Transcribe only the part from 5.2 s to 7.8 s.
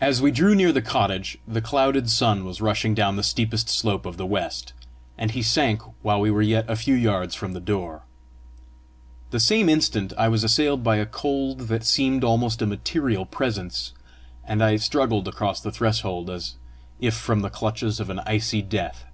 he sank while we were yet a few yards from the